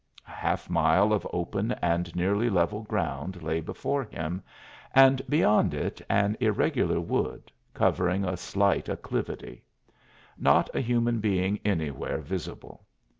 [0.27, 4.41] A half mile of open and nearly level ground lay before him,
[4.95, 9.61] and beyond it an irregular wood, covering a slight acclivity;
[10.39, 12.83] not a human being anywhere visible.